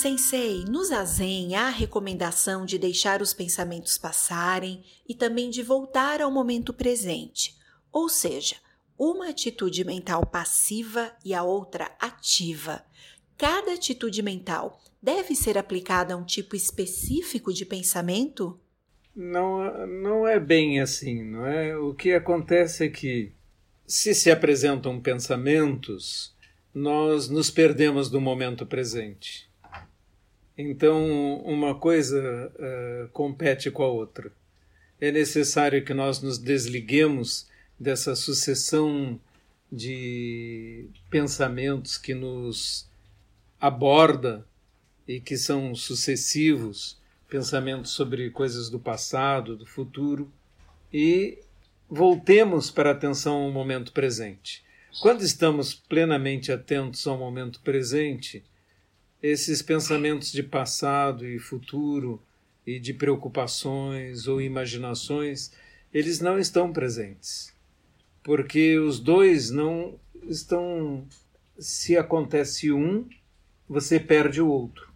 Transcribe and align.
Sensei, 0.00 0.64
no 0.64 0.82
Zazen 0.82 1.54
há 1.54 1.66
a 1.66 1.68
recomendação 1.68 2.64
de 2.64 2.78
deixar 2.78 3.20
os 3.20 3.34
pensamentos 3.34 3.98
passarem 3.98 4.82
e 5.06 5.14
também 5.14 5.50
de 5.50 5.62
voltar 5.62 6.22
ao 6.22 6.30
momento 6.30 6.72
presente, 6.72 7.54
ou 7.92 8.08
seja, 8.08 8.56
uma 8.98 9.28
atitude 9.28 9.84
mental 9.84 10.24
passiva 10.24 11.12
e 11.22 11.34
a 11.34 11.42
outra 11.42 11.94
ativa. 12.00 12.82
Cada 13.36 13.74
atitude 13.74 14.22
mental 14.22 14.80
deve 15.02 15.34
ser 15.34 15.58
aplicada 15.58 16.14
a 16.14 16.16
um 16.16 16.24
tipo 16.24 16.56
específico 16.56 17.52
de 17.52 17.66
pensamento? 17.66 18.58
Não, 19.14 19.86
não 19.86 20.26
é 20.26 20.40
bem 20.40 20.80
assim, 20.80 21.22
não 21.22 21.44
é? 21.44 21.76
O 21.76 21.92
que 21.92 22.14
acontece 22.14 22.86
é 22.86 22.88
que 22.88 23.34
se 23.86 24.14
se 24.14 24.30
apresentam 24.30 24.98
pensamentos, 24.98 26.34
nós 26.72 27.28
nos 27.28 27.50
perdemos 27.50 28.08
do 28.08 28.18
momento 28.18 28.64
presente. 28.64 29.49
Então, 30.60 31.38
uma 31.44 31.74
coisa 31.74 32.52
uh, 32.54 33.08
compete 33.08 33.70
com 33.70 33.82
a 33.82 33.88
outra. 33.88 34.30
É 35.00 35.10
necessário 35.10 35.84
que 35.84 35.94
nós 35.94 36.20
nos 36.20 36.38
desliguemos 36.38 37.48
dessa 37.78 38.14
sucessão 38.14 39.18
de 39.72 40.88
pensamentos 41.08 41.96
que 41.96 42.12
nos 42.12 42.88
aborda 43.58 44.44
e 45.08 45.20
que 45.20 45.36
são 45.36 45.74
sucessivos, 45.74 46.98
pensamentos 47.28 47.92
sobre 47.92 48.30
coisas 48.30 48.68
do 48.68 48.78
passado, 48.78 49.56
do 49.56 49.64
futuro, 49.64 50.30
e 50.92 51.38
voltemos 51.88 52.70
para 52.70 52.90
a 52.90 52.92
atenção 52.92 53.42
ao 53.42 53.50
momento 53.50 53.92
presente. 53.92 54.62
Quando 55.00 55.22
estamos 55.22 55.72
plenamente 55.72 56.52
atentos 56.52 57.06
ao 57.06 57.16
momento 57.16 57.60
presente, 57.60 58.44
esses 59.22 59.60
pensamentos 59.62 60.32
de 60.32 60.42
passado 60.42 61.26
e 61.26 61.38
futuro 61.38 62.22
e 62.66 62.78
de 62.78 62.94
preocupações 62.94 64.26
ou 64.26 64.40
imaginações, 64.40 65.52
eles 65.92 66.20
não 66.20 66.38
estão 66.38 66.72
presentes. 66.72 67.54
Porque 68.22 68.78
os 68.78 69.00
dois 69.00 69.50
não 69.50 69.98
estão. 70.28 71.06
Se 71.58 71.96
acontece 71.96 72.72
um, 72.72 73.08
você 73.68 74.00
perde 74.00 74.40
o 74.40 74.48
outro. 74.48 74.90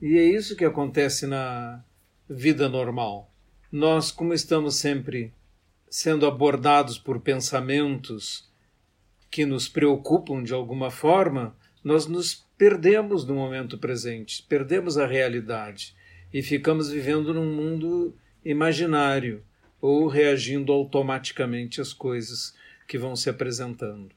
E 0.00 0.16
é 0.16 0.24
isso 0.24 0.56
que 0.56 0.64
acontece 0.64 1.26
na 1.26 1.84
vida 2.28 2.68
normal. 2.68 3.30
Nós, 3.70 4.10
como 4.10 4.32
estamos 4.32 4.76
sempre 4.76 5.32
sendo 5.88 6.26
abordados 6.26 6.98
por 6.98 7.20
pensamentos 7.20 8.48
que 9.30 9.44
nos 9.44 9.68
preocupam 9.68 10.42
de 10.42 10.52
alguma 10.52 10.90
forma, 10.90 11.56
nós 11.84 12.06
nos 12.06 12.44
perdemos 12.60 13.24
no 13.24 13.36
momento 13.36 13.78
presente, 13.78 14.42
perdemos 14.42 14.98
a 14.98 15.06
realidade 15.06 15.96
e 16.30 16.42
ficamos 16.42 16.90
vivendo 16.90 17.32
num 17.32 17.50
mundo 17.50 18.14
imaginário 18.44 19.42
ou 19.80 20.06
reagindo 20.06 20.70
automaticamente 20.70 21.80
às 21.80 21.94
coisas 21.94 22.54
que 22.86 22.98
vão 22.98 23.16
se 23.16 23.30
apresentando. 23.30 24.14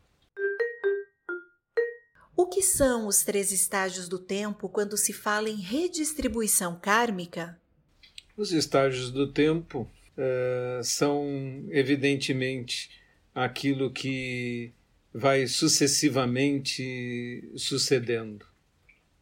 O 2.36 2.46
que 2.46 2.62
são 2.62 3.08
os 3.08 3.24
três 3.24 3.54
estágios 3.54 4.10
do 4.10 4.20
tempo 4.20 4.68
quando 4.68 4.98
se 4.98 5.14
fala 5.14 5.50
em 5.50 5.62
redistribuição 5.62 6.78
kármica? 6.78 7.58
Os 8.36 8.52
estágios 8.52 9.10
do 9.10 9.32
tempo 9.32 9.90
uh, 10.18 10.84
são, 10.84 11.64
evidentemente, 11.70 12.90
aquilo 13.34 13.90
que 13.90 14.74
vai 15.14 15.48
sucessivamente 15.48 17.50
sucedendo. 17.56 18.46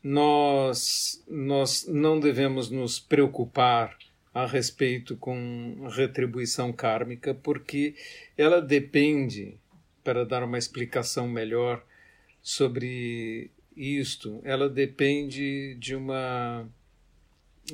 Nós, 0.03 1.23
nós 1.27 1.85
não 1.87 2.19
devemos 2.19 2.71
nos 2.71 2.99
preocupar 2.99 3.95
a 4.33 4.45
respeito 4.45 5.17
com 5.17 5.87
retribuição 5.91 6.71
kármica, 6.71 7.33
porque 7.33 7.95
ela 8.37 8.61
depende, 8.61 9.57
para 10.03 10.25
dar 10.25 10.43
uma 10.43 10.57
explicação 10.57 11.27
melhor 11.27 11.85
sobre 12.41 13.51
isto, 13.75 14.39
ela 14.43 14.69
depende 14.69 15.75
de 15.75 15.95
uma 15.95 16.67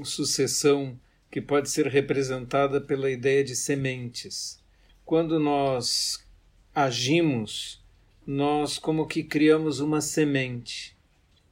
sucessão 0.03 0.99
que 1.29 1.39
pode 1.39 1.69
ser 1.69 1.87
representada 1.87 2.81
pela 2.81 3.11
ideia 3.11 3.43
de 3.43 3.55
sementes. 3.55 4.59
Quando 5.05 5.39
nós 5.39 6.25
agimos 6.73 7.85
nós 8.27 8.77
como 8.77 9.07
que 9.07 9.23
criamos 9.23 9.79
uma 9.79 10.01
semente. 10.01 10.97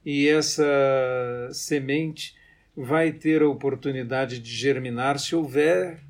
E 0.04 0.28
essa 0.28 0.62
semente 1.50 2.36
vai 2.76 3.10
ter 3.10 3.40
a 3.40 3.48
oportunidade 3.48 4.38
de 4.38 4.54
germinar 4.54 5.18
se 5.18 5.34
houver 5.34 6.02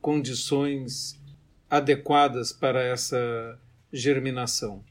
condições 0.00 1.20
adequadas 1.68 2.52
para 2.52 2.82
essa 2.84 3.58
germinação. 3.92 4.84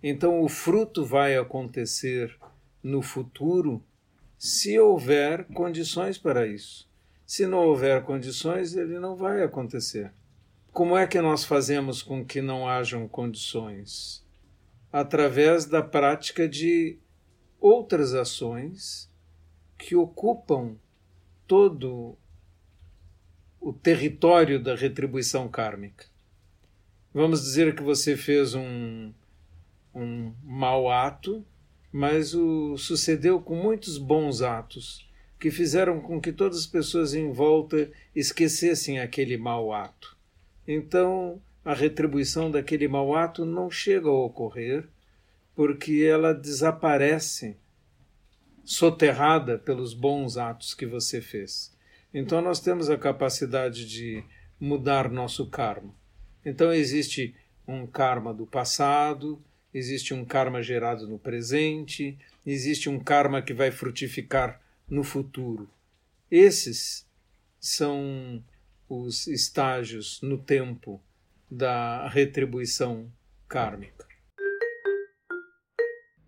Então, 0.00 0.40
o 0.40 0.48
fruto 0.48 1.04
vai 1.04 1.36
acontecer 1.36 2.38
no 2.80 3.02
futuro 3.02 3.82
se 4.38 4.78
houver 4.78 5.44
condições 5.46 6.16
para 6.16 6.46
isso. 6.46 6.88
Se 7.26 7.46
não 7.46 7.66
houver 7.66 8.04
condições, 8.04 8.76
ele 8.76 9.00
não 9.00 9.16
vai 9.16 9.42
acontecer. 9.42 10.12
Como 10.72 10.96
é 10.96 11.04
que 11.06 11.20
nós 11.20 11.44
fazemos 11.44 12.00
com 12.00 12.24
que 12.24 12.40
não 12.40 12.68
hajam 12.68 13.08
condições? 13.08 14.24
Através 14.92 15.64
da 15.64 15.82
prática 15.82 16.48
de 16.48 16.98
outras 17.60 18.14
ações 18.14 19.10
que 19.76 19.94
ocupam 19.94 20.76
todo 21.46 22.16
o 23.60 23.72
território 23.72 24.62
da 24.62 24.74
retribuição 24.74 25.48
kármica. 25.48 26.06
Vamos 27.12 27.42
dizer 27.42 27.74
que 27.74 27.82
você 27.82 28.16
fez 28.16 28.54
um, 28.54 29.12
um 29.94 30.32
mau 30.42 30.90
ato, 30.90 31.44
mas 31.90 32.34
o 32.34 32.76
sucedeu 32.76 33.40
com 33.40 33.56
muitos 33.56 33.98
bons 33.98 34.42
atos 34.42 35.08
que 35.38 35.50
fizeram 35.50 36.00
com 36.00 36.20
que 36.20 36.32
todas 36.32 36.58
as 36.58 36.66
pessoas 36.66 37.14
em 37.14 37.32
volta 37.32 37.90
esquecessem 38.14 38.98
aquele 38.98 39.36
mau 39.36 39.72
ato. 39.72 40.16
Então, 40.66 41.40
a 41.64 41.74
retribuição 41.74 42.50
daquele 42.50 42.88
mau 42.88 43.14
ato 43.14 43.44
não 43.44 43.70
chega 43.70 44.08
a 44.08 44.12
ocorrer, 44.12 44.88
porque 45.54 46.04
ela 46.08 46.32
desaparece 46.32 47.56
soterrada 48.64 49.58
pelos 49.58 49.94
bons 49.94 50.36
atos 50.36 50.74
que 50.74 50.86
você 50.86 51.20
fez. 51.20 51.76
Então 52.12 52.40
nós 52.40 52.60
temos 52.60 52.88
a 52.88 52.96
capacidade 52.96 53.86
de 53.86 54.22
mudar 54.60 55.10
nosso 55.10 55.46
karma. 55.46 55.94
Então 56.44 56.72
existe 56.72 57.34
um 57.66 57.86
karma 57.86 58.32
do 58.32 58.46
passado, 58.46 59.42
existe 59.72 60.14
um 60.14 60.24
karma 60.24 60.62
gerado 60.62 61.06
no 61.06 61.18
presente, 61.18 62.18
existe 62.46 62.88
um 62.88 62.98
karma 62.98 63.42
que 63.42 63.52
vai 63.52 63.70
frutificar 63.70 64.60
no 64.88 65.04
futuro. 65.04 65.68
Esses 66.30 67.06
são 67.60 68.42
os 68.88 69.26
estágios 69.26 70.20
no 70.22 70.38
tempo 70.38 71.00
da 71.50 72.08
retribuição 72.08 73.10
kármica. 73.48 74.06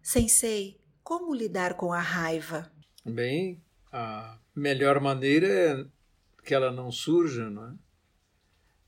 Sensei, 0.02 0.80
como 1.02 1.34
lidar 1.34 1.74
com 1.74 1.92
a 1.92 2.00
raiva? 2.00 2.70
Bem, 3.04 3.62
a 3.92 4.38
melhor 4.54 5.00
maneira 5.00 5.46
é 5.46 5.86
que 6.44 6.54
ela 6.54 6.72
não 6.72 6.90
surja, 6.90 7.50
não 7.50 7.68
é? 7.68 7.74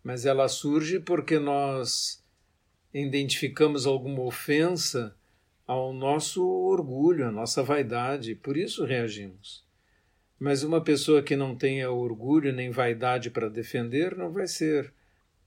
Mas 0.02 0.26
ela 0.26 0.48
surge 0.48 0.98
porque 0.98 1.38
nós 1.38 2.24
identificamos 2.92 3.86
alguma 3.86 4.22
ofensa 4.22 5.16
ao 5.66 5.92
nosso 5.92 6.44
orgulho, 6.44 7.26
à 7.26 7.30
nossa 7.30 7.62
vaidade, 7.62 8.34
por 8.34 8.56
isso 8.56 8.84
reagimos. 8.84 9.64
Mas 10.38 10.64
uma 10.64 10.82
pessoa 10.82 11.22
que 11.22 11.36
não 11.36 11.54
tenha 11.54 11.90
orgulho 11.90 12.52
nem 12.52 12.70
vaidade 12.70 13.30
para 13.30 13.48
defender 13.48 14.16
não 14.16 14.32
vai 14.32 14.46
ser 14.46 14.92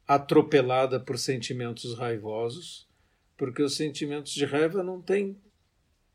atropelada 0.08 1.00
por 1.00 1.18
sentimentos 1.18 1.98
raivosos, 1.98 2.88
porque 3.38 3.62
os 3.62 3.76
sentimentos 3.76 4.34
de 4.34 4.46
raiva 4.46 4.84
não 4.84 5.02
têm 5.02 5.38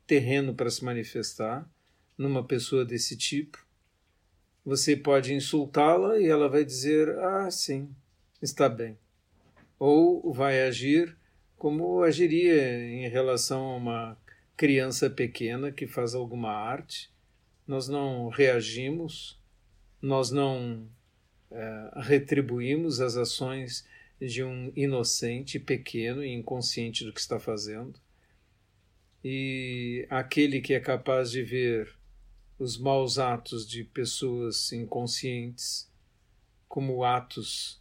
terreno 0.07 0.55
para 0.55 0.71
se 0.71 0.85
manifestar 0.85 1.69
numa 2.17 2.45
pessoa 2.45 2.85
desse 2.85 3.17
tipo. 3.17 3.65
Você 4.65 4.97
pode 4.97 5.35
insultá-la 5.35 6.19
e 6.19 6.27
ela 6.27 6.49
vai 6.49 6.65
dizer: 6.65 7.09
Ah, 7.19 7.51
sim, 7.51 7.95
está 8.43 8.69
bem. 8.69 8.99
Ou 9.79 10.33
vai 10.33 10.63
agir 10.63 11.17
como 11.57 12.03
agiria 12.03 12.79
em 12.89 13.09
relação 13.09 13.63
a 13.63 13.77
uma 13.77 14.19
criança 14.57 15.09
pequena 15.09 15.73
que 15.73 15.87
faz 15.87 16.15
alguma 16.15 16.51
arte. 16.51 17.11
Nós 17.67 17.89
não 17.89 18.29
reagimos, 18.29 19.41
nós 20.03 20.31
não 20.31 20.87
é, 21.51 21.91
retribuímos 22.03 23.01
as 23.01 23.17
ações 23.17 23.87
de 24.21 24.45
um 24.45 24.73
inocente, 24.77 25.59
pequeno 25.59 26.23
e 26.23 26.33
inconsciente 26.33 27.05
do 27.05 27.13
que 27.13 27.21
está 27.21 27.39
fazendo. 27.41 27.99
E 29.25 30.07
aquele 30.11 30.61
que 30.61 30.75
é 30.75 30.81
capaz 30.81 31.31
de 31.31 31.43
ver 31.43 31.95
os 32.59 32.77
maus 32.77 33.19
atos 33.19 33.67
de 33.67 33.85
pessoas 33.85 34.71
inconscientes 34.73 35.91
como 36.69 37.03
atos 37.03 37.81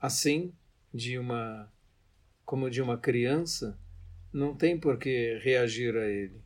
assim 0.00 0.52
de 0.92 1.18
uma 1.18 1.70
como 2.44 2.70
de 2.70 2.80
uma 2.80 2.96
criança, 2.96 3.78
não 4.32 4.54
tem 4.54 4.78
por 4.78 4.98
que 4.98 5.38
reagir 5.42 5.94
a 5.96 6.08
ele. 6.08 6.40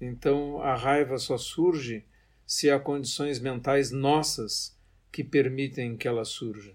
Então 0.00 0.62
a 0.62 0.74
raiva 0.74 1.18
só 1.18 1.36
surge 1.36 2.04
se 2.46 2.70
há 2.70 2.80
condições 2.80 3.38
mentais 3.38 3.90
nossas 3.90 4.77
que 5.10 5.24
permitem 5.24 5.96
que 5.96 6.06
ela 6.06 6.24
surja. 6.24 6.74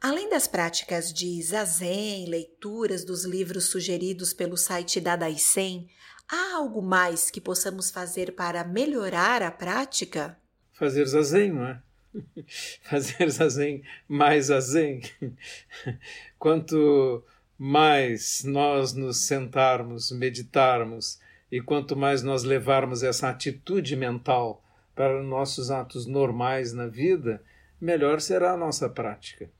Além 0.00 0.30
das 0.30 0.48
práticas 0.48 1.12
de 1.12 1.42
zazen, 1.42 2.26
leituras 2.26 3.04
dos 3.04 3.24
livros 3.24 3.66
sugeridos 3.66 4.32
pelo 4.32 4.56
site 4.56 4.98
da 5.00 5.14
Daisen, 5.14 5.90
há 6.26 6.56
algo 6.56 6.80
mais 6.80 7.30
que 7.30 7.40
possamos 7.40 7.90
fazer 7.90 8.32
para 8.32 8.64
melhorar 8.64 9.42
a 9.42 9.50
prática? 9.50 10.38
Fazer 10.72 11.04
zazen, 11.04 11.52
não 11.52 11.66
é? 11.66 11.82
Fazer 12.82 13.30
zazen 13.30 13.82
mais 14.08 14.46
zazen. 14.46 15.02
Quanto 16.38 17.22
mais 17.58 18.42
nós 18.42 18.94
nos 18.94 19.18
sentarmos, 19.18 20.10
meditarmos, 20.10 21.20
e 21.52 21.60
quanto 21.60 21.94
mais 21.94 22.22
nós 22.22 22.42
levarmos 22.42 23.02
essa 23.02 23.28
atitude 23.28 23.96
mental 23.96 24.64
para 24.94 25.22
nossos 25.22 25.70
atos 25.70 26.06
normais 26.06 26.72
na 26.72 26.86
vida, 26.86 27.42
melhor 27.80 28.20
será 28.20 28.52
a 28.52 28.56
nossa 28.56 28.88
prática. 28.88 29.50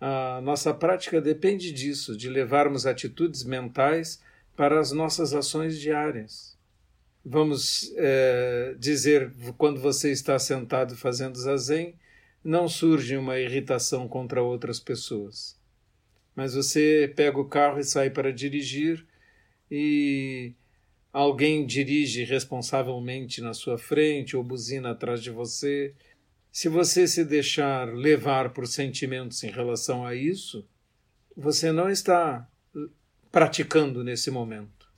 A 0.00 0.40
nossa 0.42 0.74
prática 0.74 1.20
depende 1.20 1.72
disso, 1.72 2.16
de 2.16 2.28
levarmos 2.28 2.86
atitudes 2.86 3.44
mentais 3.44 4.20
para 4.56 4.78
as 4.78 4.92
nossas 4.92 5.32
ações 5.32 5.78
diárias. 5.78 6.58
Vamos 7.24 7.92
é, 7.96 8.74
dizer, 8.78 9.32
quando 9.56 9.80
você 9.80 10.12
está 10.12 10.38
sentado 10.38 10.96
fazendo 10.96 11.38
zazen, 11.38 11.94
não 12.44 12.68
surge 12.68 13.16
uma 13.16 13.38
irritação 13.38 14.06
contra 14.06 14.42
outras 14.42 14.78
pessoas. 14.78 15.58
Mas 16.36 16.54
você 16.54 17.10
pega 17.16 17.38
o 17.38 17.48
carro 17.48 17.78
e 17.78 17.84
sai 17.84 18.10
para 18.10 18.32
dirigir 18.32 19.06
e 19.70 20.52
alguém 21.14 21.64
dirige 21.64 22.24
responsavelmente 22.24 23.40
na 23.40 23.54
sua 23.54 23.78
frente 23.78 24.36
ou 24.36 24.44
buzina 24.44 24.90
atrás 24.90 25.22
de 25.22 25.30
você 25.30 25.94
se 26.54 26.68
você 26.68 27.08
se 27.08 27.24
deixar 27.24 27.92
levar 27.92 28.50
por 28.50 28.68
sentimentos 28.68 29.42
em 29.42 29.50
relação 29.50 30.06
a 30.06 30.14
isso, 30.14 30.64
você 31.36 31.72
não 31.72 31.90
está 31.90 32.48
praticando 33.32 34.04
nesse 34.04 34.30
momento. 34.30 34.88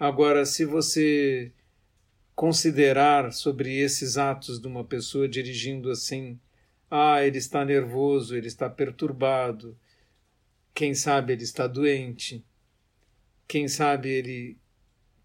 Agora, 0.00 0.46
se 0.46 0.64
você 0.64 1.52
considerar 2.34 3.34
sobre 3.34 3.76
esses 3.76 4.16
atos 4.16 4.58
de 4.58 4.66
uma 4.66 4.82
pessoa 4.82 5.28
dirigindo 5.28 5.90
assim, 5.90 6.40
ah, 6.90 7.22
ele 7.22 7.36
está 7.36 7.62
nervoso, 7.66 8.34
ele 8.34 8.48
está 8.48 8.70
perturbado, 8.70 9.78
quem 10.72 10.94
sabe 10.94 11.34
ele 11.34 11.44
está 11.44 11.66
doente, 11.66 12.42
quem 13.46 13.68
sabe 13.68 14.08
ele 14.08 14.56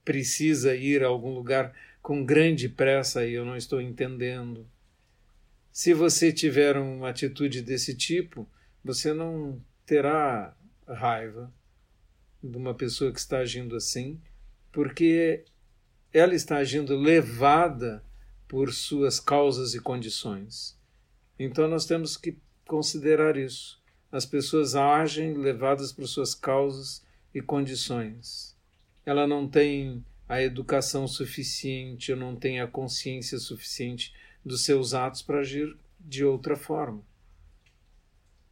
precisa 0.08 0.74
ir 0.74 1.04
a 1.04 1.08
algum 1.08 1.34
lugar 1.34 1.74
com 2.02 2.24
grande 2.24 2.70
pressa 2.70 3.26
e 3.26 3.34
eu 3.34 3.44
não 3.44 3.58
estou 3.58 3.82
entendendo 3.82 4.66
se 5.78 5.94
você 5.94 6.34
tiver 6.34 6.76
uma 6.76 7.10
atitude 7.10 7.62
desse 7.62 7.94
tipo, 7.94 8.50
você 8.84 9.14
não 9.14 9.62
terá 9.86 10.58
raiva 10.88 11.54
de 12.42 12.58
uma 12.58 12.74
pessoa 12.74 13.12
que 13.12 13.20
está 13.20 13.38
agindo 13.38 13.76
assim, 13.76 14.20
porque 14.72 15.46
ela 16.12 16.34
está 16.34 16.58
agindo 16.58 16.98
levada 16.98 18.04
por 18.48 18.74
suas 18.74 19.20
causas 19.20 19.76
e 19.76 19.80
condições. 19.80 20.76
Então 21.38 21.68
nós 21.68 21.86
temos 21.86 22.18
que 22.18 22.36
considerar 22.66 23.38
isso. 23.38 23.80
As 24.12 24.26
pessoas 24.26 24.74
agem 24.74 25.36
levadas 25.36 25.92
por 25.92 26.08
suas 26.08 26.34
causas 26.34 27.06
e 27.36 27.40
condições. 27.40 28.57
Ela 29.08 29.26
não 29.26 29.48
tem 29.48 30.04
a 30.28 30.42
educação 30.42 31.08
suficiente, 31.08 32.14
não 32.14 32.36
tem 32.36 32.60
a 32.60 32.68
consciência 32.68 33.40
suficiente 33.40 34.14
dos 34.44 34.66
seus 34.66 34.94
atos 34.94 35.22
para 35.22 35.40
agir 35.40 35.78
de 35.98 36.26
outra 36.26 36.58
forma. 36.58 37.02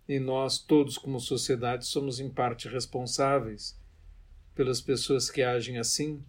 E 0.07 0.17
nós, 0.17 0.57
todos 0.57 0.97
como 0.97 1.19
sociedade, 1.19 1.85
somos 1.85 2.21
em 2.21 2.29
parte 2.29 2.69
responsáveis 2.69 3.77
pelas 4.55 4.79
pessoas 4.79 5.29
que 5.29 5.43
agem 5.43 5.77
assim, 5.77 6.23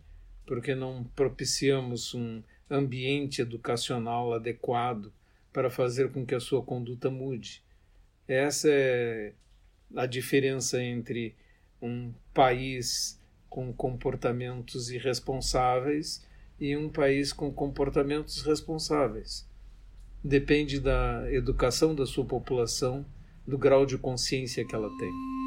porque 0.45 0.75
não 0.75 1.05
propiciamos 1.15 2.13
um 2.13 2.43
ambiente 2.69 3.41
educacional 3.41 4.35
adequado 4.35 5.13
para 5.53 5.71
fazer 5.71 6.11
com 6.11 6.27
que 6.27 6.35
a 6.35 6.41
sua 6.41 6.65
conduta 6.65 7.09
mude. 7.09 7.63
Essa 8.27 8.69
é 8.69 9.35
a 9.95 10.05
diferença 10.05 10.83
entre 10.83 11.37
um 11.81 12.13
país 12.35 13.21
com 13.49 13.73
comportamentos 13.73 14.91
irresponsáveis 14.91 16.25
e 16.59 16.77
um 16.77 16.89
país 16.89 17.33
com 17.33 17.53
comportamentos 17.53 18.43
responsáveis 18.43 19.47
depende 20.27 20.81
da 20.81 21.33
educação 21.33 21.95
da 21.95 22.05
sua 22.05 22.25
população, 22.25 23.07
do 23.47 23.57
grau 23.57 23.87
de 23.87 23.97
consciência 23.97 24.67
que 24.67 24.75
ela 24.75 24.89
tem. 24.99 25.46